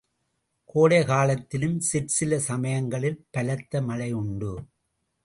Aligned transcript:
கோடைக்காலத்திலும் 0.65 1.77
சிற்சில 1.79 2.39
சமயங்களில் 2.39 3.19
பலத்த 3.31 3.81
மழையுண்டு. 3.81 4.51